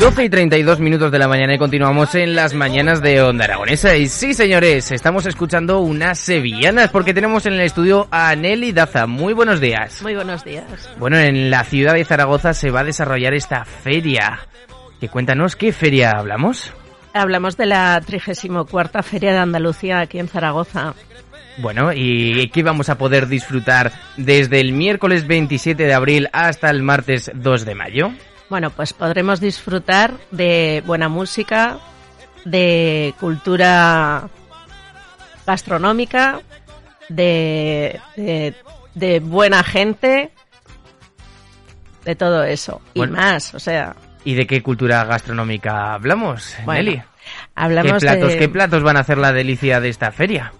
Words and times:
12 0.00 0.24
y 0.24 0.28
32 0.28 0.78
minutos 0.78 1.10
de 1.10 1.18
la 1.18 1.26
mañana 1.26 1.54
y 1.54 1.58
continuamos 1.58 2.14
en 2.14 2.36
las 2.36 2.52
mañanas 2.52 3.00
de 3.00 3.22
Onda 3.22 3.46
Aragonesa. 3.46 3.96
Y 3.96 4.08
sí, 4.08 4.34
señores, 4.34 4.92
estamos 4.92 5.24
escuchando 5.24 5.80
unas 5.80 6.18
sevillanas 6.18 6.90
porque 6.90 7.14
tenemos 7.14 7.46
en 7.46 7.54
el 7.54 7.62
estudio 7.62 8.06
a 8.10 8.36
Nelly 8.36 8.72
Daza. 8.72 9.06
Muy 9.06 9.32
buenos 9.32 9.58
días. 9.58 10.02
Muy 10.02 10.14
buenos 10.14 10.44
días. 10.44 10.90
Bueno, 10.98 11.18
en 11.18 11.50
la 11.50 11.64
ciudad 11.64 11.94
de 11.94 12.04
Zaragoza 12.04 12.52
se 12.52 12.70
va 12.70 12.80
a 12.80 12.84
desarrollar 12.84 13.32
esta 13.32 13.64
feria. 13.64 14.40
Que 15.00 15.08
cuéntanos, 15.08 15.56
¿qué 15.56 15.72
feria 15.72 16.10
hablamos? 16.10 16.72
Hablamos 17.14 17.56
de 17.56 17.64
la 17.64 17.98
34 18.04 19.02
Feria 19.02 19.32
de 19.32 19.38
Andalucía 19.38 20.00
aquí 20.00 20.18
en 20.18 20.28
Zaragoza. 20.28 20.94
Bueno, 21.56 21.90
¿y 21.94 22.50
qué 22.50 22.62
vamos 22.62 22.90
a 22.90 22.98
poder 22.98 23.28
disfrutar 23.28 23.92
desde 24.18 24.60
el 24.60 24.72
miércoles 24.72 25.26
27 25.26 25.84
de 25.84 25.94
abril 25.94 26.28
hasta 26.34 26.68
el 26.68 26.82
martes 26.82 27.30
2 27.34 27.64
de 27.64 27.74
mayo? 27.74 28.12
Bueno, 28.48 28.70
pues 28.70 28.92
podremos 28.92 29.40
disfrutar 29.40 30.14
de 30.30 30.82
buena 30.86 31.08
música, 31.08 31.78
de 32.44 33.12
cultura 33.18 34.28
gastronómica, 35.46 36.40
de, 37.08 38.00
de, 38.94 39.20
buena 39.20 39.62
gente, 39.64 40.30
de 42.04 42.14
todo 42.14 42.44
eso 42.44 42.80
y 42.94 43.06
más, 43.06 43.54
o 43.54 43.58
sea. 43.58 43.96
¿Y 44.24 44.34
de 44.34 44.46
qué 44.46 44.62
cultura 44.62 45.04
gastronómica 45.04 45.94
hablamos, 45.94 46.56
Nelly? 46.66 47.02
Hablamos 47.54 47.94
¿Qué 47.94 47.98
platos, 47.98 48.28
de... 48.32 48.38
¿Qué 48.38 48.48
platos 48.48 48.82
van 48.82 48.96
a 48.96 49.00
hacer 49.00 49.18
la 49.18 49.32
delicia 49.32 49.80
de 49.80 49.88
esta 49.88 50.12
feria? 50.12 50.52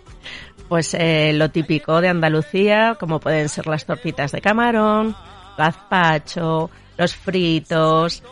Pues 0.69 0.95
eh, 0.95 1.33
lo 1.35 1.51
típico 1.51 2.01
de 2.01 2.09
Andalucía, 2.09 2.97
como 2.99 3.21
pueden 3.21 3.49
ser 3.49 3.69
las 3.69 3.87
tortitas 3.87 4.33
de 4.33 4.41
camarón, 4.41 5.15
gazpacho, 5.57 6.71
los 6.99 7.15
fritos, 7.15 8.23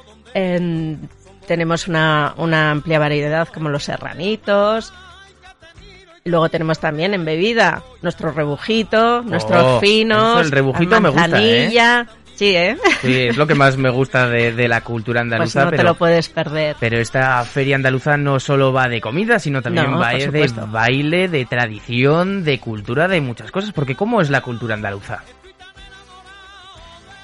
tenemos 1.47 1.89
una, 1.89 2.35
una 2.37 2.71
amplia 2.71 2.99
variedad 2.99 3.49
como 3.49 3.69
los 3.69 3.85
serranitos. 3.85 4.93
Luego 6.27 6.49
tenemos 6.49 6.79
también 6.79 7.13
en 7.13 7.25
bebida 7.27 7.83
nuestro 8.01 8.33
rebujito, 8.33 9.21
nuestros 9.23 9.63
Oh, 9.63 9.81
finos, 9.81 10.41
el 10.41 10.51
rebujito 10.51 10.99
me 11.01 11.11
gusta, 11.11 11.43
¿eh? 11.43 12.07
Sí, 12.35 12.57
¿eh? 12.57 12.77
Sí, 13.03 13.15
es 13.29 13.37
lo 13.37 13.47
que 13.47 13.55
más 13.55 13.77
me 13.77 13.91
gusta 13.91 14.29
de, 14.29 14.53
de 14.53 14.67
la 14.67 14.81
cultura 14.81 15.21
Pues 15.29 15.33
andaluza. 15.55 15.65
no 15.67 15.71
te 15.71 15.77
pero, 15.77 15.89
lo 15.91 15.95
puedes 15.95 16.29
perder. 16.31 16.75
pero 16.81 16.99
esta 16.99 17.45
feria 17.45 17.77
andaluza 17.77 18.17
no 18.17 18.41
solo 18.41 18.73
va 18.73 18.89
de 18.89 19.01
comida, 19.01 19.39
sino 19.39 19.63
también 19.63 19.91
No, 19.91 19.99
va 19.99 20.11
por 20.13 20.33
de 20.33 20.51
baile, 20.67 21.29
de 21.29 21.45
tradición, 21.45 22.43
de 22.43 22.59
cultura, 22.59 23.07
de 23.07 23.21
muchas 23.21 23.53
cosas. 23.53 23.73
Porque 23.73 23.95
¿cómo 23.95 24.21
es 24.21 24.31
la 24.31 24.41
cultura 24.41 24.75
andaluza? 24.75 25.23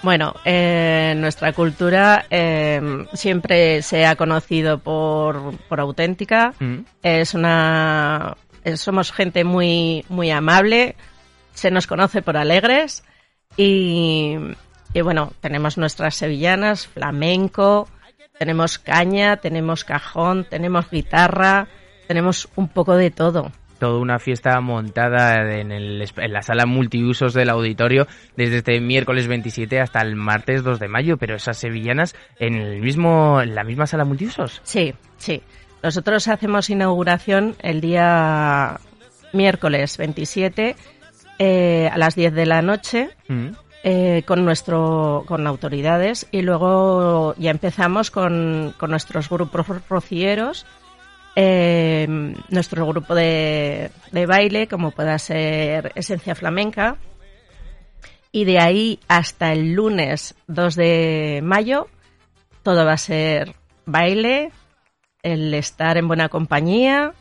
Bueno, 0.02 0.34
eh, 0.46 1.14
nuestra 1.16 1.52
cultura 1.52 2.24
eh, 2.30 2.80
siempre 3.12 3.82
se 3.82 4.06
ha 4.06 4.16
conocido 4.16 4.78
por, 4.78 5.58
por 5.68 5.80
auténtica. 5.80 6.54
Mm. 6.58 6.78
Es 7.02 7.34
una, 7.34 8.36
eh, 8.64 8.76
somos 8.76 9.12
gente 9.12 9.44
muy, 9.44 10.04
muy 10.08 10.30
amable. 10.30 10.96
Se 11.52 11.70
nos 11.70 11.86
conoce 11.86 12.22
por 12.22 12.38
alegres 12.38 13.04
y, 13.56 14.36
y 14.94 15.00
bueno, 15.02 15.32
tenemos 15.40 15.76
nuestras 15.76 16.14
sevillanas, 16.14 16.86
flamenco, 16.86 17.86
tenemos 18.38 18.78
caña, 18.78 19.36
tenemos 19.36 19.84
cajón, 19.84 20.46
tenemos 20.48 20.90
guitarra, 20.90 21.68
tenemos 22.08 22.48
un 22.56 22.68
poco 22.68 22.96
de 22.96 23.10
todo. 23.10 23.52
Toda 23.80 23.98
una 23.98 24.20
fiesta 24.20 24.60
montada 24.60 25.42
en, 25.58 25.72
el, 25.72 26.04
en 26.16 26.32
la 26.32 26.42
sala 26.42 26.66
multiusos 26.66 27.34
del 27.34 27.50
auditorio 27.50 28.06
desde 28.36 28.58
este 28.58 28.80
miércoles 28.80 29.26
27 29.26 29.80
hasta 29.80 30.00
el 30.02 30.14
martes 30.14 30.62
2 30.62 30.78
de 30.78 30.86
mayo, 30.86 31.16
pero 31.16 31.34
esas 31.34 31.56
sevillanas 31.58 32.14
en 32.38 32.54
el 32.54 32.80
mismo 32.80 33.40
en 33.40 33.54
la 33.56 33.64
misma 33.64 33.86
sala 33.86 34.04
multiusos. 34.04 34.60
Sí, 34.62 34.94
sí. 35.16 35.42
Nosotros 35.82 36.28
hacemos 36.28 36.68
inauguración 36.70 37.56
el 37.62 37.80
día 37.80 38.78
miércoles 39.32 39.96
27 39.96 40.76
eh, 41.38 41.88
a 41.90 41.96
las 41.96 42.14
10 42.14 42.34
de 42.34 42.46
la 42.46 42.60
noche 42.62 43.08
Mm. 43.28 43.48
eh, 43.82 44.22
con 44.26 44.44
nuestro 44.44 45.24
con 45.26 45.46
autoridades 45.46 46.26
y 46.30 46.42
luego 46.42 47.34
ya 47.38 47.50
empezamos 47.50 48.10
con, 48.10 48.74
con 48.76 48.90
nuestros 48.90 49.30
grupos 49.30 49.66
rocieros 49.88 50.66
eh, 51.36 51.79
nuestro 52.08 52.86
grupo 52.86 53.14
de, 53.14 53.90
de 54.12 54.26
baile 54.26 54.66
como 54.66 54.90
pueda 54.90 55.18
ser 55.18 55.92
Esencia 55.94 56.34
Flamenca 56.34 56.96
y 58.32 58.44
de 58.44 58.58
ahí 58.58 59.00
hasta 59.08 59.52
el 59.52 59.72
lunes 59.72 60.34
2 60.46 60.76
de 60.76 61.40
mayo 61.42 61.88
todo 62.62 62.84
va 62.84 62.92
a 62.92 62.98
ser 62.98 63.54
baile 63.86 64.50
el 65.22 65.54
estar 65.54 65.96
en 65.96 66.08
buena 66.08 66.28
compañía 66.28 67.12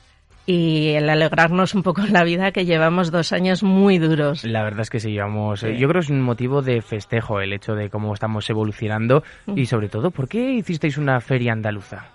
y 0.46 0.90
el 0.96 1.08
alegrarnos 1.10 1.76
un 1.76 1.84
poco 1.84 2.02
en 2.02 2.12
la 2.12 2.24
vida 2.24 2.52
que 2.52 2.66
llevamos 2.66 3.12
dos 3.12 3.34
años 3.34 3.62
muy 3.62 4.00
duros. 4.00 4.44
La 4.44 4.64
verdad 4.64 4.82
es 4.82 4.90
que 4.90 5.00
sí, 5.00 5.12
llevamos. 5.12 5.60
Sí. 5.60 5.78
Yo 5.78 5.88
creo 5.88 6.02
que 6.02 6.06
es 6.06 6.10
un 6.10 6.22
motivo 6.22 6.64
de 6.64 6.82
festejo 6.82 7.40
el 7.40 7.54
hecho 7.54 7.76
de 7.76 7.92
cómo 7.92 8.12
estamos 8.16 8.50
evolucionando 8.50 9.24
y 9.56 9.68
sobre 9.68 9.90
todo, 9.90 10.10
¿por 10.10 10.28
qué 10.28 10.54
hicisteis 10.54 10.98
una 10.98 11.22
feria 11.22 11.54
andaluza? 11.54 12.08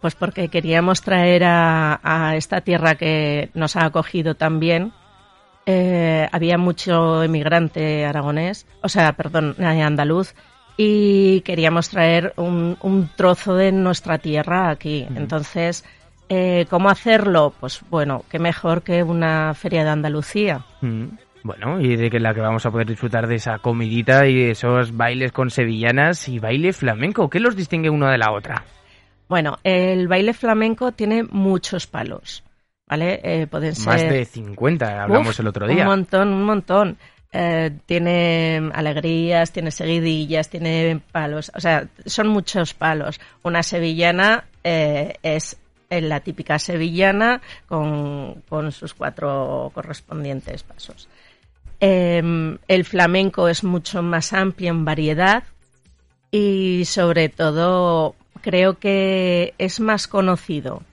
Pues 0.00 0.14
porque 0.14 0.48
queríamos 0.48 1.02
traer 1.02 1.44
a, 1.44 2.00
a 2.02 2.36
esta 2.36 2.60
tierra 2.60 2.94
que 2.94 3.50
nos 3.54 3.76
ha 3.76 3.86
acogido 3.86 4.34
tan 4.34 4.60
bien. 4.60 4.92
Eh, 5.68 6.28
había 6.30 6.58
mucho 6.58 7.24
emigrante 7.24 8.04
aragonés, 8.04 8.66
o 8.82 8.88
sea, 8.88 9.14
perdón, 9.14 9.56
andaluz, 9.58 10.34
y 10.76 11.40
queríamos 11.40 11.88
traer 11.88 12.34
un, 12.36 12.76
un 12.82 13.10
trozo 13.16 13.56
de 13.56 13.72
nuestra 13.72 14.18
tierra 14.18 14.70
aquí. 14.70 15.06
Entonces, 15.16 15.84
eh, 16.28 16.66
¿cómo 16.70 16.88
hacerlo? 16.88 17.52
Pues 17.58 17.80
bueno, 17.90 18.24
qué 18.30 18.38
mejor 18.38 18.82
que 18.82 19.02
una 19.02 19.54
feria 19.54 19.82
de 19.82 19.90
Andalucía. 19.90 20.64
Bueno, 21.42 21.80
y 21.80 21.96
de 21.96 22.10
que 22.10 22.20
la 22.20 22.34
que 22.34 22.40
vamos 22.40 22.66
a 22.66 22.70
poder 22.70 22.86
disfrutar 22.86 23.26
de 23.26 23.36
esa 23.36 23.58
comidita 23.58 24.26
y 24.28 24.50
esos 24.50 24.96
bailes 24.96 25.32
con 25.32 25.50
sevillanas 25.50 26.28
y 26.28 26.38
baile 26.38 26.72
flamenco. 26.72 27.30
¿Qué 27.30 27.40
los 27.40 27.56
distingue 27.56 27.90
una 27.90 28.10
de 28.10 28.18
la 28.18 28.32
otra? 28.32 28.64
Bueno, 29.28 29.58
el 29.64 30.08
baile 30.08 30.32
flamenco 30.34 30.92
tiene 30.92 31.24
muchos 31.24 31.86
palos, 31.86 32.44
¿vale? 32.86 33.20
Eh, 33.22 33.46
pueden 33.46 33.70
Más 33.84 34.00
ser... 34.00 34.12
de 34.12 34.24
50, 34.24 35.02
hablamos 35.02 35.34
Uf, 35.34 35.40
el 35.40 35.46
otro 35.48 35.66
día. 35.66 35.82
Un 35.82 35.88
montón, 35.88 36.28
un 36.32 36.44
montón. 36.44 36.98
Eh, 37.32 37.70
tiene 37.86 38.70
alegrías, 38.72 39.52
tiene 39.52 39.70
seguidillas, 39.70 40.48
tiene 40.48 41.00
palos. 41.12 41.50
O 41.54 41.60
sea, 41.60 41.88
son 42.04 42.28
muchos 42.28 42.72
palos. 42.72 43.20
Una 43.42 43.62
sevillana 43.62 44.44
eh, 44.62 45.14
es 45.22 45.56
la 45.90 46.20
típica 46.20 46.58
sevillana 46.58 47.40
con, 47.66 48.42
con 48.48 48.72
sus 48.72 48.94
cuatro 48.94 49.70
correspondientes 49.74 50.62
pasos. 50.62 51.08
Eh, 51.80 52.58
el 52.68 52.84
flamenco 52.84 53.48
es 53.48 53.64
mucho 53.64 54.02
más 54.02 54.32
amplio 54.32 54.70
en 54.70 54.84
variedad 54.84 55.44
y 56.30 56.84
sobre 56.86 57.28
todo 57.28 58.14
creo 58.46 58.78
que 58.78 59.54
es 59.58 59.80
más 59.80 60.06
conocido. 60.06 60.84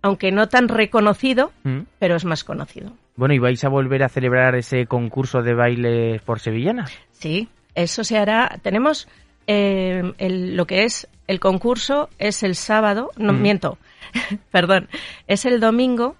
Aunque 0.00 0.32
no 0.32 0.48
tan 0.48 0.68
reconocido, 0.68 1.52
Mm. 1.64 1.80
pero 1.98 2.16
es 2.16 2.24
más 2.24 2.44
conocido. 2.44 2.92
Bueno, 3.14 3.34
¿y 3.34 3.38
vais 3.38 3.62
a 3.62 3.68
volver 3.68 4.02
a 4.02 4.08
celebrar 4.08 4.54
ese 4.54 4.86
concurso 4.86 5.42
de 5.42 5.52
baile 5.52 6.18
por 6.24 6.40
sevillanas? 6.40 6.90
Sí, 7.12 7.48
eso 7.74 8.04
se 8.04 8.16
hará. 8.16 8.58
Tenemos 8.62 9.06
eh, 9.46 10.14
el- 10.16 10.56
lo 10.56 10.66
que 10.66 10.84
es 10.84 11.06
el 11.26 11.38
concurso 11.38 12.08
es 12.18 12.42
el 12.42 12.54
sábado, 12.54 13.10
no 13.18 13.34
Mm. 13.34 13.42
miento, 13.42 13.76
perdón, 14.50 14.88
es 15.26 15.44
el 15.44 15.60
domingo, 15.60 16.16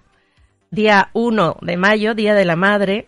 día 0.69 1.09
1 1.13 1.57
de 1.61 1.75
mayo, 1.77 2.13
Día 2.13 2.35
de 2.35 2.45
la 2.45 2.55
Madre, 2.55 3.07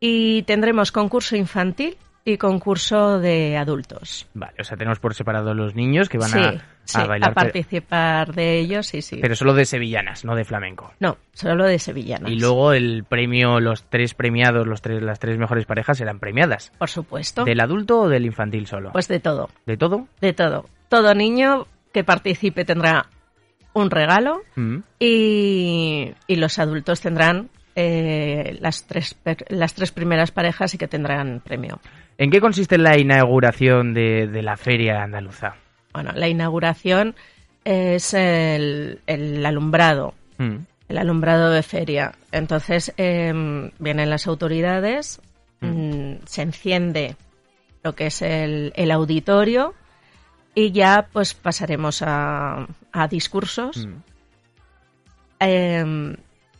y 0.00 0.42
tendremos 0.42 0.92
concurso 0.92 1.34
infantil 1.34 1.96
y 2.26 2.36
concurso 2.36 3.18
de 3.20 3.56
adultos. 3.56 4.26
Vale, 4.34 4.52
o 4.60 4.64
sea, 4.64 4.76
tenemos 4.76 4.98
por 5.00 5.14
separado 5.14 5.54
los 5.54 5.74
niños 5.74 6.10
que 6.10 6.18
van 6.18 6.28
sí, 6.28 6.38
a, 6.38 6.62
sí, 6.88 7.00
a 7.00 7.06
bailar. 7.06 7.30
a 7.30 7.34
participar 7.34 8.32
de 8.34 8.58
ellos, 8.58 8.86
sí, 8.86 9.02
sí. 9.02 9.18
Pero 9.20 9.34
solo 9.36 9.54
de 9.54 9.64
sevillanas, 9.64 10.24
no 10.24 10.34
de 10.34 10.44
flamenco. 10.44 10.92
No, 11.00 11.18
solo 11.32 11.64
de 11.66 11.78
sevillanas. 11.78 12.30
Y 12.30 12.38
luego 12.38 12.72
el 12.72 13.04
premio, 13.08 13.60
los 13.60 13.84
tres 13.84 14.14
premiados, 14.14 14.66
los 14.66 14.80
tres, 14.82 15.02
las 15.02 15.18
tres 15.18 15.38
mejores 15.38 15.66
parejas 15.66 15.98
serán 15.98 16.18
premiadas. 16.18 16.72
Por 16.78 16.88
supuesto. 16.88 17.44
¿Del 17.44 17.60
adulto 17.60 18.00
o 18.00 18.08
del 18.08 18.26
infantil 18.26 18.66
solo? 18.66 18.92
Pues 18.92 19.08
de 19.08 19.20
todo. 19.20 19.48
¿De 19.66 19.76
todo? 19.76 20.08
De 20.20 20.32
todo. 20.32 20.64
Todo 20.88 21.14
niño 21.14 21.66
que 21.92 22.04
participe 22.04 22.64
tendrá 22.64 23.06
un 23.74 23.90
regalo 23.90 24.40
Mm. 24.56 24.78
y, 24.98 26.12
y 26.26 26.36
los 26.36 26.58
adultos 26.58 27.00
tendrán 27.00 27.48
eh, 27.76 28.56
las, 28.60 28.86
tres, 28.86 29.16
las 29.48 29.74
tres 29.74 29.92
primeras 29.92 30.32
parejas 30.32 30.74
y 30.74 30.78
que 30.78 30.88
tendrán 30.88 31.40
premio. 31.44 31.78
¿En 32.16 32.30
qué 32.30 32.40
consiste 32.40 32.76
la 32.76 32.98
inauguración 32.98 33.94
de, 33.94 34.26
de 34.26 34.42
la 34.42 34.56
feria 34.56 35.02
andaluza? 35.04 35.54
Bueno, 35.92 36.12
la 36.14 36.28
inauguración 36.28 37.14
es 37.64 38.14
el, 38.14 39.00
el 39.06 39.44
alumbrado, 39.44 40.14
Mm. 40.38 40.58
el 40.88 40.98
alumbrado 40.98 41.50
de 41.50 41.62
feria. 41.64 42.12
Entonces 42.30 42.92
em, 42.96 43.70
vienen 43.80 44.08
las 44.10 44.26
autoridades, 44.28 45.20
mm, 45.60 46.12
se 46.26 46.42
enciende 46.42 47.16
lo 47.82 47.94
que 47.94 48.06
es 48.06 48.22
el, 48.22 48.72
el 48.76 48.90
auditorio 48.92 49.74
y 50.54 50.70
ya 50.72 51.08
pues 51.12 51.34
pasaremos 51.34 52.02
a, 52.02 52.66
a 52.92 53.08
discursos. 53.08 53.86
Mm. 53.86 53.92
Em, 55.40 56.16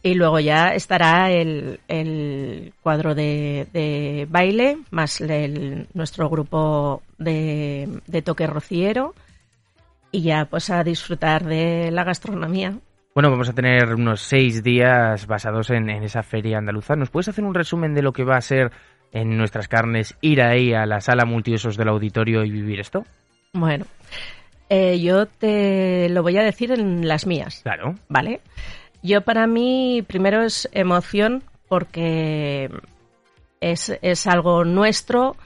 y 0.09 0.15
luego 0.15 0.41
ya 0.41 0.75
estará 0.75 1.31
el, 1.31 1.81
el 1.89 2.73
cuadro 2.83 3.15
de, 3.15 3.67
de 3.73 4.27
baile, 4.31 4.79
más 4.91 5.21
el- 5.21 5.87
nuestro 5.95 6.29
grupo 6.29 7.03
de, 7.19 7.89
de 8.07 8.23
toque 8.23 8.47
rociero. 8.47 9.15
Y 10.11 10.23
ya 10.23 10.47
pues 10.47 10.71
a 10.71 10.83
disfrutar 10.85 11.45
de 11.45 11.91
la 11.91 12.03
gastronomía. 12.05 12.79
Bueno, 13.15 13.31
vamos 13.31 13.49
a 13.49 13.53
tener 13.53 13.95
unos 13.95 14.21
seis 14.23 14.63
días 14.63 15.27
basados 15.27 15.71
en, 15.71 15.91
en 15.91 16.03
esa 16.03 16.23
feria 16.23 16.59
andaluza. 16.59 16.97
¿Nos 16.97 17.11
puedes 17.11 17.29
hacer 17.29 17.45
un 17.45 17.55
resumen 17.55 17.95
de 17.95 18.03
lo 18.03 18.13
que 18.13 18.25
va 18.25 18.37
a 18.37 18.41
ser 18.41 18.71
en 19.13 19.37
nuestras 19.37 19.69
carnes 19.69 20.17
ir 20.21 20.41
ahí 20.41 20.73
a 20.73 20.87
la 20.87 21.01
sala 21.01 21.25
multiusos 21.25 21.77
del 21.77 21.89
auditorio 21.89 22.45
y 22.45 22.51
vivir 22.51 22.81
esto? 22.81 23.05
Bueno, 23.53 23.85
eh, 24.71 25.01
yo 25.01 25.27
te 25.27 26.09
lo 26.11 26.23
voy 26.23 26.37
a 26.39 26.43
decir 26.43 26.71
en 26.73 27.07
las 27.09 27.27
mías, 27.27 27.61
Claro. 27.63 27.95
¿vale? 28.09 28.41
Yo 29.03 29.21
para 29.23 29.47
mí 29.47 30.03
primero 30.07 30.43
es 30.43 30.69
emoción 30.73 31.45
porque 31.69 32.71
es, 33.61 33.97
es 34.03 34.27
algo 34.27 34.65
nuestro, 34.65 35.37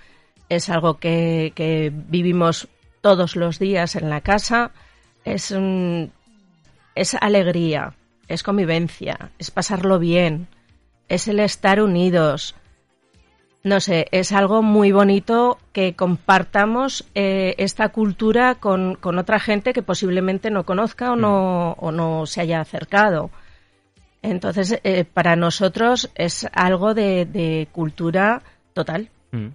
es 0.49 0.69
algo 0.71 0.99
que, 0.99 1.53
que 1.55 1.93
vivimos 1.95 2.69
todos 3.01 3.37
los 3.37 3.59
días 3.59 3.97
en 3.97 4.09
la 4.11 4.21
casa, 4.21 4.71
es, 5.25 5.51
un- 5.51 6.13
es 6.95 7.15
alegría, 7.15 7.95
es 8.29 8.43
convivencia, 8.43 9.31
es 9.39 9.51
pasarlo 9.51 9.99
bien, 9.99 10.47
es 11.09 11.29
el 11.29 11.41
estar 11.41 11.83
unidos. 11.83 12.55
No 13.65 13.81
sé, 13.81 14.09
es 14.11 14.33
algo 14.33 14.63
muy 14.63 14.91
bonito 14.91 15.59
que 15.73 15.95
compartamos 15.95 17.05
eh, 17.15 17.55
esta 17.59 17.91
cultura 17.91 18.57
con, 18.57 18.97
con 18.97 19.19
otra 19.19 19.39
gente 19.39 19.73
que 19.73 19.83
posiblemente 19.83 20.51
no 20.51 20.65
conozca 20.65 21.13
o 21.13 21.17
no, 21.17 21.73
o 21.73 21.93
no 21.93 22.27
se 22.27 22.41
haya 22.41 22.61
acercado. 22.61 23.31
Entonces, 24.23 24.81
eh, 24.85 25.05
para 25.05 25.37
nosotros 25.37 26.11
es 26.15 26.49
algo 26.53 26.95
de, 26.95 27.27
de 27.27 27.69
cultura 27.73 28.43
total. 28.73 29.11
Mm. 29.33 29.49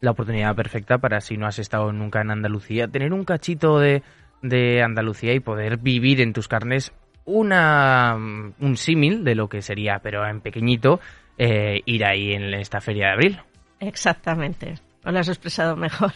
La 0.00 0.10
oportunidad 0.10 0.54
perfecta 0.56 0.98
para 0.98 1.20
si 1.20 1.36
no 1.36 1.46
has 1.46 1.58
estado 1.58 1.92
nunca 1.92 2.20
en 2.20 2.30
Andalucía, 2.30 2.88
tener 2.88 3.12
un 3.12 3.24
cachito 3.24 3.78
de, 3.78 4.02
de 4.42 4.82
Andalucía 4.82 5.34
y 5.34 5.40
poder 5.40 5.76
vivir 5.76 6.20
en 6.20 6.32
tus 6.32 6.48
carnes 6.48 6.92
una, 7.24 8.14
un 8.16 8.76
símil 8.76 9.24
de 9.24 9.34
lo 9.34 9.48
que 9.48 9.62
sería, 9.62 10.00
pero 10.02 10.26
en 10.26 10.40
pequeñito, 10.40 11.00
eh, 11.38 11.80
ir 11.84 12.04
ahí 12.04 12.32
en 12.32 12.52
esta 12.54 12.80
feria 12.80 13.06
de 13.06 13.12
abril. 13.12 13.40
Exactamente. 13.78 14.74
No 15.04 15.12
lo 15.12 15.20
has 15.20 15.28
expresado 15.28 15.76
mejor. 15.76 16.12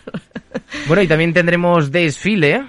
Bueno, 0.86 1.02
y 1.02 1.06
también 1.06 1.32
tendremos 1.32 1.92
desfile. 1.92 2.64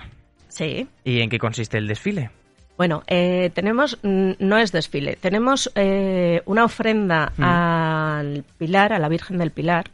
sí. 0.48 0.88
¿Y 1.04 1.22
en 1.22 1.30
qué 1.30 1.40
consiste 1.40 1.78
el 1.78 1.88
desfile? 1.88 2.30
Bueno, 2.78 3.04
eh, 3.08 3.52
tenemos, 3.54 3.98
mm, 4.04 4.32
no 4.40 4.58
es 4.58 4.72
desfile, 4.72 5.16
tenemos 5.16 5.72
eh, 5.76 6.42
una 6.46 6.66
ofrenda 6.66 7.32
Mm. 7.38 7.44
al 7.44 8.44
Pilar, 8.58 8.92
a 8.94 9.00
la 9.00 9.08
Virgen 9.10 9.38
del 9.38 9.52
Pilar, 9.52 9.86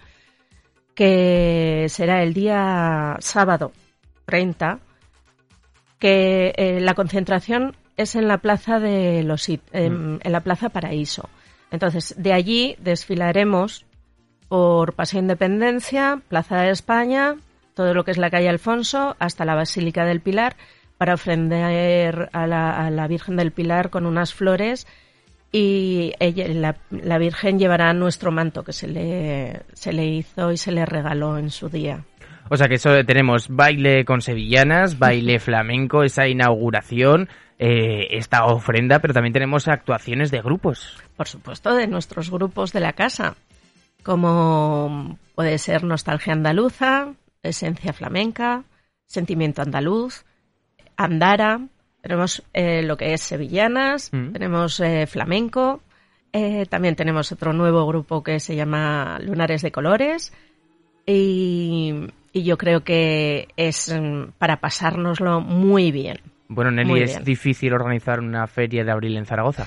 que 0.96 1.86
será 1.90 2.24
el 2.24 2.34
día 2.34 3.18
sábado 3.20 3.72
30, 4.26 4.80
que 6.00 6.54
eh, 6.58 6.80
la 6.82 6.96
concentración 6.96 7.76
es 7.98 8.16
en 8.16 8.28
la 8.28 8.40
plaza 8.40 8.80
de 8.80 9.24
los 9.24 9.48
It- 9.48 9.62
em, 9.74 10.20
en 10.24 10.32
la 10.32 10.40
plaza 10.42 10.70
Paraíso. 10.70 11.30
Entonces, 11.70 12.16
de 12.18 12.34
allí 12.34 12.76
desfilaremos 12.80 13.86
por 14.50 14.94
Paseo 14.94 15.20
Independencia, 15.22 16.20
Plaza 16.28 16.58
de 16.62 16.72
España, 16.72 17.36
todo 17.76 17.94
lo 17.94 18.04
que 18.04 18.12
es 18.12 18.18
la 18.18 18.30
calle 18.30 18.50
Alfonso, 18.50 19.16
hasta 19.20 19.46
la 19.46 19.56
Basílica 19.56 20.04
del 20.04 20.20
Pilar, 20.20 20.56
para 21.02 21.16
ofrender 21.16 22.30
a 22.32 22.46
la, 22.46 22.86
a 22.86 22.92
la 22.92 23.08
Virgen 23.08 23.36
del 23.36 23.52
Pilar 23.52 23.90
con 23.90 24.06
unas 24.06 24.36
flores 24.36 24.86
y 25.52 26.14
ella, 26.20 26.48
la, 26.50 26.78
la 26.92 27.18
Virgen 27.18 27.58
llevará 27.58 27.92
nuestro 27.94 28.32
manto 28.32 28.64
que 28.64 28.72
se 28.72 28.88
le, 28.88 29.64
se 29.74 29.94
le 29.94 30.06
hizo 30.06 30.52
y 30.52 30.58
se 30.58 30.72
le 30.72 30.86
regaló 30.86 31.40
en 31.40 31.50
su 31.50 31.70
día. 31.70 32.06
O 32.52 32.56
sea 32.56 32.68
que 32.68 32.76
eso 32.76 33.04
tenemos 33.04 33.48
baile 33.50 34.06
con 34.06 34.22
sevillanas, 34.22 35.00
baile 35.00 35.40
flamenco, 35.40 36.04
esa 36.04 36.28
inauguración, 36.28 37.30
eh, 37.58 38.06
esta 38.12 38.46
ofrenda, 38.46 39.00
pero 39.00 39.16
también 39.16 39.34
tenemos 39.34 39.68
actuaciones 39.68 40.30
de 40.30 40.44
grupos. 40.44 41.02
Por 41.18 41.28
supuesto, 41.28 41.74
de 41.74 41.88
nuestros 41.88 42.30
grupos 42.30 42.74
de 42.74 42.80
la 42.80 42.94
casa, 42.94 43.34
como 44.04 45.18
puede 45.34 45.58
ser 45.58 45.84
Nostalgia 45.84 46.34
Andaluza, 46.34 47.16
Esencia 47.42 47.92
Flamenca, 47.92 48.66
Sentimiento 49.08 49.64
Andaluz, 49.64 50.26
Andara, 51.04 51.60
tenemos 52.02 52.44
eh, 52.54 52.82
lo 52.84 52.98
que 52.98 53.14
es 53.14 53.22
Sevillanas, 53.22 54.10
Mm. 54.14 54.32
tenemos 54.34 54.80
eh, 54.80 55.06
Flamenco, 55.08 55.82
eh, 56.34 56.66
también 56.68 56.96
tenemos 56.96 57.32
otro 57.32 57.54
nuevo 57.54 57.86
grupo 57.86 58.24
que 58.24 58.40
se 58.40 58.56
llama 58.56 59.20
Lunares 59.22 59.62
de 59.62 59.72
Colores 59.72 60.34
y, 61.06 61.94
y 62.34 62.44
yo 62.44 62.58
creo 62.58 62.84
que 62.84 63.48
es 63.58 63.94
mm, 63.94 64.32
para 64.38 64.58
pasárnoslo 64.62 65.42
muy 65.42 65.92
bien. 65.92 66.20
Bueno, 66.48 66.72
Nelly, 66.72 66.90
Muy 66.90 67.02
es 67.04 67.12
bien. 67.12 67.24
difícil 67.24 67.74
organizar 67.74 68.20
una 68.20 68.46
feria 68.48 68.84
de 68.84 68.92
abril 68.92 69.16
en 69.18 69.26
Zaragoza. 69.26 69.66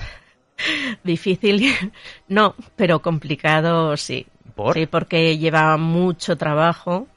Difícil, 1.03 1.63
no, 2.27 2.55
pero 2.75 3.01
complicado 3.01 3.97
sí. 3.97 4.27
¿Por? 4.55 4.73
Sí, 4.75 4.85
porque 4.85 5.37
lleva 5.37 5.75
mucho 5.77 6.37
trabajo. 6.37 7.07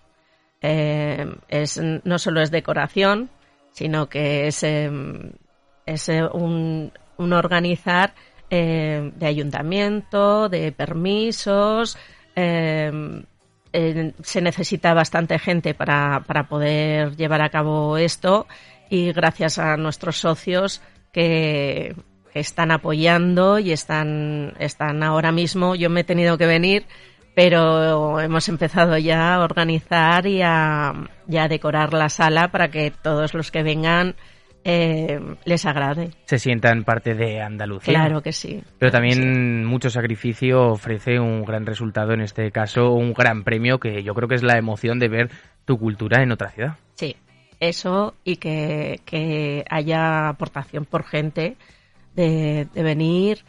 Eh, 0.61 1.25
es, 1.49 1.81
no 2.02 2.19
solo 2.19 2.40
es 2.40 2.50
decoración, 2.50 3.31
sino 3.78 4.08
que 4.08 4.49
es, 4.49 4.64
eh, 4.64 4.90
es 5.87 6.08
eh, 6.08 6.25
un, 6.25 6.90
un 7.16 7.32
organizar 7.32 8.12
eh, 8.50 9.12
de 9.14 9.26
ayuntamiento, 9.26 10.49
de 10.49 10.73
permisos. 10.73 11.97
se 12.35 14.40
necesita 14.40 14.94
bastante 14.94 15.38
gente 15.38 15.75
para, 15.75 16.25
para 16.26 16.49
poder 16.49 17.16
llevar 17.16 17.40
a 17.40 17.50
cabo 17.50 17.99
esto 17.99 18.49
y 18.90 19.12
gracias 19.12 19.61
a 19.61 19.76
nuestros 19.76 20.18
socios 20.18 20.82
que 21.12 21.94
que 22.32 22.40
están 22.40 22.70
apoyando 22.70 23.58
y 23.58 23.73
están, 23.73 24.54
están 24.58 25.02
ahora 25.02 25.32
mismo. 25.32 25.75
Yo 25.75 25.88
me 25.88 26.00
he 26.00 26.04
tenido 26.04 26.37
que 26.37 26.47
venir, 26.47 26.85
pero 27.38 28.18
hemos 28.18 28.49
empezado 28.49 28.99
ya 28.99 29.35
a 29.35 29.45
organizar 29.45 30.26
y 30.26 30.42
a, 30.42 30.92
y 31.28 31.37
a 31.37 31.47
decorar 31.47 31.95
la 31.95 32.09
sala 32.09 32.50
para 32.50 32.68
que 32.68 32.90
todos 32.90 33.33
los 33.33 33.52
que 33.52 33.62
vengan 33.62 34.16
eh, 34.64 35.21
les 35.45 35.64
agrade. 35.64 36.11
Se 36.25 36.40
sientan 36.40 36.83
parte 36.83 37.14
de 37.14 37.40
Andalucía. 37.40 37.95
Claro 37.95 38.23
que 38.23 38.33
sí. 38.33 38.61
Pero 38.80 38.90
sí. 38.90 38.92
también 38.92 39.64
mucho 39.64 39.88
sacrificio 39.88 40.73
ofrece 40.73 41.21
un 41.21 41.45
gran 41.45 41.64
resultado, 41.64 42.12
en 42.12 42.23
este 42.23 42.50
caso 42.50 42.90
un 42.90 43.12
gran 43.12 43.45
premio 43.45 43.78
que 43.78 44.02
yo 44.02 44.14
creo 44.14 44.26
que 44.26 44.35
es 44.35 44.42
la 44.42 44.59
emoción 44.59 44.99
de 44.99 45.07
ver 45.07 45.30
tu 45.64 45.78
cultura 45.78 46.25
en 46.25 46.33
otra 46.33 46.50
ciudad. 46.50 46.75
Sí, 46.97 47.14
eso 47.61 48.14
y 48.25 48.38
que, 48.38 49.00
que 49.04 49.64
haya 49.71 50.28
aportación 50.28 50.87
por 50.87 51.04
gente 51.04 51.57
de, 52.16 52.66
de 52.75 52.83
venir 52.83 53.45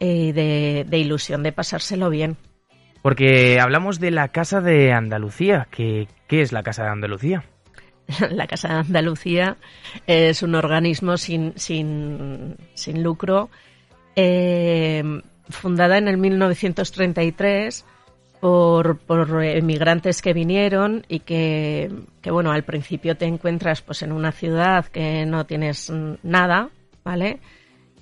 y 0.00 0.32
de, 0.32 0.86
de 0.88 0.96
ilusión 0.96 1.42
de 1.42 1.52
pasárselo 1.52 2.08
bien. 2.08 2.38
Porque 3.04 3.60
hablamos 3.60 4.00
de 4.00 4.10
la 4.10 4.28
Casa 4.28 4.62
de 4.62 4.94
Andalucía. 4.94 5.68
¿Qué 5.70 6.08
es 6.30 6.52
la 6.52 6.62
Casa 6.62 6.84
de 6.84 6.88
Andalucía? 6.88 7.44
La 8.30 8.46
Casa 8.46 8.68
de 8.68 8.74
Andalucía 8.76 9.58
es 10.06 10.42
un 10.42 10.54
organismo 10.54 11.18
sin, 11.18 11.52
sin, 11.54 12.56
sin 12.72 13.02
lucro, 13.02 13.50
eh, 14.16 15.02
fundada 15.50 15.98
en 15.98 16.08
el 16.08 16.16
1933 16.16 17.84
por, 18.40 18.96
por 18.96 19.44
emigrantes 19.44 20.22
que 20.22 20.32
vinieron 20.32 21.04
y 21.06 21.20
que, 21.20 21.92
que, 22.22 22.30
bueno, 22.30 22.52
al 22.52 22.64
principio 22.64 23.18
te 23.18 23.26
encuentras 23.26 23.82
pues 23.82 24.00
en 24.00 24.12
una 24.12 24.32
ciudad 24.32 24.86
que 24.86 25.26
no 25.26 25.44
tienes 25.44 25.92
nada, 26.22 26.70
¿vale? 27.04 27.40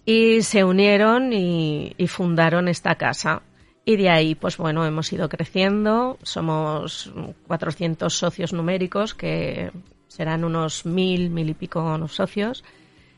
Y 0.04 0.42
se 0.42 0.62
unieron 0.62 1.32
y 1.32 2.06
fundaron 2.06 2.68
esta 2.68 2.94
casa. 2.94 3.42
Y 3.84 3.96
de 3.96 4.10
ahí, 4.10 4.34
pues 4.34 4.56
bueno, 4.56 4.86
hemos 4.86 5.12
ido 5.12 5.28
creciendo. 5.28 6.18
Somos 6.22 7.12
400 7.48 8.12
socios 8.12 8.52
numéricos, 8.52 9.14
que 9.14 9.72
serán 10.06 10.44
unos 10.44 10.86
mil, 10.86 11.30
mil 11.30 11.48
y 11.48 11.54
pico 11.54 12.06
socios. 12.08 12.64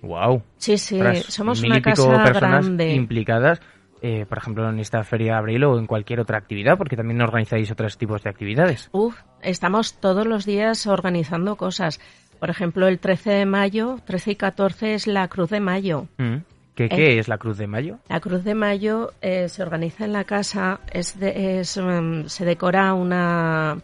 Wow. 0.01 0.43
Sí, 0.57 0.79
sí, 0.79 1.01
somos 1.29 1.63
una 1.63 1.81
casa 1.81 2.23
personas 2.25 2.67
grande. 2.67 2.95
implicadas, 2.95 3.61
eh, 4.03 4.27
por 4.29 4.39
ejemplo, 4.39 4.69
en 4.69 4.79
esta 4.79 5.03
feria 5.03 5.33
de 5.33 5.39
abril 5.39 5.65
o 5.65 5.79
en 5.79 5.87
cualquier 5.87 6.21
otra 6.21 6.39
actividad, 6.39 6.77
porque 6.77 6.97
también 6.97 7.21
organizáis 7.23 7.71
otros 7.71 7.97
tipos 7.97 8.23
de 8.23 8.31
actividades. 8.31 8.91
Uf, 8.93 9.17
estamos 9.43 9.95
todos 9.95 10.27
los 10.27 10.45
días 10.45 10.87
organizando 10.87 11.57
cosas. 11.57 12.01
Por 12.39 12.51
ejemplo, 12.51 12.87
el 12.87 12.99
13 12.99 13.31
de 13.31 13.47
mayo, 13.47 13.99
13 14.05 14.33
y 14.33 14.37
14 14.37 14.95
es 14.95 15.07
la 15.07 15.27
Cruz 15.29 15.51
de 15.51 15.61
Mayo. 15.61 16.07
Mm. 16.19 16.37
¿Qué, 16.75 16.89
¿Qué, 16.89 17.19
es 17.19 17.29
la 17.29 17.39
Cruz 17.39 17.57
de 17.59 17.67
Mayo? 17.67 17.99
La 18.09 18.21
Cruz 18.21 18.43
de 18.43 18.55
Mayo 18.55 19.13
eh, 19.21 19.49
se 19.49 19.63
organiza 19.63 20.05
en 20.05 20.13
la 20.13 20.25
casa, 20.25 20.81
es, 20.93 21.19
de, 21.21 21.61
es 21.61 21.77
um, 21.77 22.27
se 22.27 22.45
decora 22.45 22.95
una... 22.95 23.79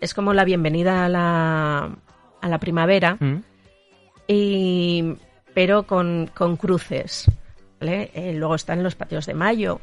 Es 0.00 0.12
como 0.12 0.34
la 0.34 0.44
bienvenida 0.44 1.06
a 1.06 1.08
la, 1.08 1.96
a 2.40 2.48
la 2.48 2.58
primavera, 2.58 3.16
Mm. 3.18 3.42
y, 4.28 5.14
pero 5.54 5.84
con, 5.84 6.30
con 6.34 6.56
cruces. 6.56 7.30
¿vale? 7.80 8.10
Eh, 8.14 8.34
luego 8.34 8.54
están 8.56 8.82
los 8.82 8.94
patios 8.94 9.24
de 9.26 9.34
mayo. 9.34 9.80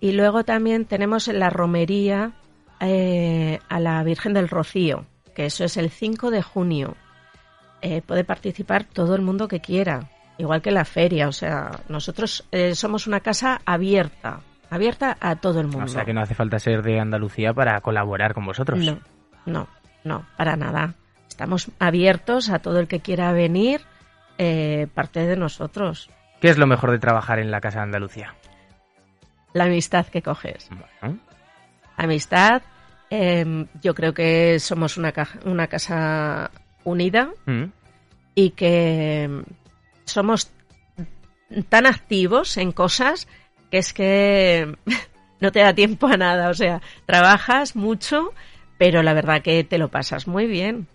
Y 0.00 0.12
luego 0.12 0.44
también 0.44 0.86
tenemos 0.86 1.28
la 1.28 1.50
romería 1.50 2.32
eh, 2.80 3.58
a 3.68 3.80
la 3.80 4.02
Virgen 4.04 4.32
del 4.32 4.48
Rocío, 4.48 5.04
que 5.34 5.46
eso 5.46 5.64
es 5.64 5.76
el 5.76 5.90
5 5.90 6.30
de 6.30 6.40
junio. 6.42 6.96
Eh, 7.82 8.00
puede 8.00 8.24
participar 8.24 8.84
todo 8.84 9.14
el 9.14 9.22
mundo 9.22 9.48
que 9.48 9.60
quiera, 9.60 10.08
igual 10.38 10.62
que 10.62 10.70
la 10.70 10.84
feria. 10.84 11.28
O 11.28 11.32
sea, 11.32 11.80
nosotros 11.88 12.44
eh, 12.52 12.74
somos 12.74 13.06
una 13.06 13.20
casa 13.20 13.60
abierta, 13.66 14.40
abierta 14.70 15.16
a 15.20 15.36
todo 15.36 15.60
el 15.60 15.66
mundo. 15.66 15.84
O 15.84 15.88
sea 15.88 16.04
que 16.04 16.12
no 16.14 16.20
hace 16.22 16.34
falta 16.34 16.58
ser 16.58 16.82
de 16.82 16.98
Andalucía 17.00 17.52
para 17.52 17.80
colaborar 17.80 18.34
con 18.34 18.46
vosotros. 18.46 18.78
No, 18.78 18.98
no, 19.46 19.68
no, 20.04 20.24
para 20.36 20.56
nada. 20.56 20.94
Estamos 21.28 21.70
abiertos 21.78 22.50
a 22.50 22.58
todo 22.58 22.80
el 22.80 22.88
que 22.88 23.00
quiera 23.00 23.32
venir, 23.32 23.82
eh, 24.38 24.86
parte 24.94 25.26
de 25.26 25.36
nosotros. 25.36 26.10
¿Qué 26.40 26.48
es 26.48 26.58
lo 26.58 26.66
mejor 26.66 26.90
de 26.92 26.98
trabajar 26.98 27.38
en 27.38 27.50
la 27.50 27.60
Casa 27.60 27.78
de 27.78 27.84
Andalucía? 27.84 28.34
La 29.52 29.64
amistad 29.64 30.06
que 30.06 30.22
coges. 30.22 30.68
Bueno, 31.00 31.18
Amistad, 31.96 32.62
eh, 33.10 33.66
yo 33.82 33.94
creo 33.94 34.14
que 34.14 34.60
somos 34.60 34.96
una, 34.96 35.10
ca- 35.12 35.28
una 35.44 35.66
casa 35.66 36.50
unida 36.84 37.30
mm. 37.46 37.64
y 38.36 38.50
que 38.50 39.42
somos 40.08 40.50
tan 41.68 41.86
activos 41.86 42.56
en 42.56 42.72
cosas 42.72 43.28
que 43.70 43.78
es 43.78 43.92
que 43.92 44.74
no 45.40 45.52
te 45.52 45.60
da 45.60 45.74
tiempo 45.74 46.06
a 46.06 46.16
nada. 46.16 46.50
O 46.50 46.54
sea, 46.54 46.80
trabajas 47.06 47.76
mucho, 47.76 48.32
pero 48.78 49.02
la 49.02 49.14
verdad 49.14 49.42
que 49.42 49.64
te 49.64 49.78
lo 49.78 49.88
pasas 49.88 50.26
muy 50.26 50.46
bien. 50.46 50.86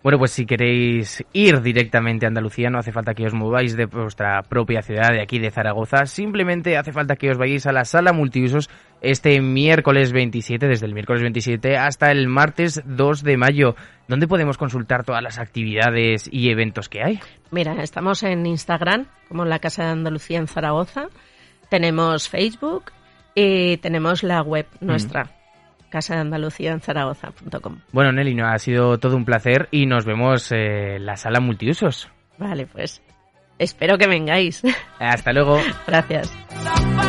Bueno, 0.00 0.18
pues 0.18 0.30
si 0.30 0.46
queréis 0.46 1.24
ir 1.32 1.60
directamente 1.60 2.24
a 2.24 2.28
Andalucía, 2.28 2.70
no 2.70 2.78
hace 2.78 2.92
falta 2.92 3.14
que 3.14 3.26
os 3.26 3.34
mováis 3.34 3.76
de 3.76 3.86
vuestra 3.86 4.42
propia 4.42 4.80
ciudad, 4.80 5.10
de 5.10 5.20
aquí 5.20 5.40
de 5.40 5.50
Zaragoza. 5.50 6.06
Simplemente 6.06 6.76
hace 6.76 6.92
falta 6.92 7.16
que 7.16 7.30
os 7.30 7.36
vayáis 7.36 7.66
a 7.66 7.72
la 7.72 7.84
sala 7.84 8.12
multiusos 8.12 8.70
este 9.00 9.40
miércoles 9.40 10.12
27, 10.12 10.68
desde 10.68 10.86
el 10.86 10.94
miércoles 10.94 11.22
27 11.22 11.76
hasta 11.76 12.12
el 12.12 12.28
martes 12.28 12.80
2 12.84 13.24
de 13.24 13.36
mayo. 13.36 13.74
¿Dónde 14.06 14.28
podemos 14.28 14.56
consultar 14.56 15.04
todas 15.04 15.22
las 15.22 15.38
actividades 15.38 16.28
y 16.32 16.50
eventos 16.50 16.88
que 16.88 17.02
hay? 17.02 17.20
Mira, 17.50 17.82
estamos 17.82 18.22
en 18.22 18.46
Instagram, 18.46 19.06
como 19.28 19.44
la 19.44 19.58
Casa 19.58 19.84
de 19.84 19.90
Andalucía 19.90 20.38
en 20.38 20.46
Zaragoza. 20.46 21.08
Tenemos 21.70 22.28
Facebook 22.28 22.92
y 23.34 23.76
tenemos 23.78 24.22
la 24.22 24.42
web 24.42 24.66
nuestra, 24.80 25.37
casa 25.88 26.14
de 26.14 26.20
Andalucía 26.20 26.72
en 26.72 26.80
Zaragoza.com. 26.80 27.80
Bueno, 27.92 28.12
Nelly, 28.12 28.34
no, 28.34 28.46
ha 28.46 28.58
sido 28.58 28.98
todo 28.98 29.16
un 29.16 29.24
placer 29.24 29.68
y 29.70 29.86
nos 29.86 30.04
vemos 30.04 30.52
eh, 30.52 30.96
en 30.96 31.06
la 31.06 31.16
sala 31.16 31.40
multiusos. 31.40 32.10
Vale, 32.38 32.66
pues 32.66 33.02
espero 33.58 33.98
que 33.98 34.06
vengáis. 34.06 34.62
Hasta 34.98 35.32
luego. 35.32 35.58
Gracias. 35.86 36.32
La 36.64 37.07